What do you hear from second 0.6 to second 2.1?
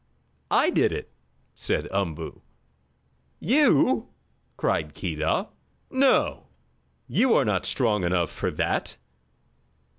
did it," said